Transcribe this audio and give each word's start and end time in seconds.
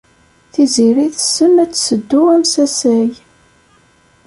Tiziri 0.53 1.05
tessen 1.15 1.53
ad 1.63 1.71
tesseddu 1.71 2.21
amsasay. 2.35 3.11